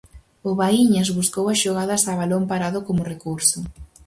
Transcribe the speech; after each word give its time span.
O 0.49 0.51
Baíñas 0.59 1.09
buscou 1.17 1.45
as 1.49 1.61
xogadas 1.63 2.03
a 2.11 2.13
balón 2.21 2.43
parado 2.51 2.79
como 2.87 3.07
recurso. 3.13 3.59